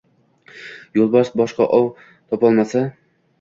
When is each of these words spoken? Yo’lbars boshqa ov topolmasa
Yo’lbars 0.99 1.29
boshqa 1.41 1.67
ov 1.81 1.85
topolmasa 2.01 2.83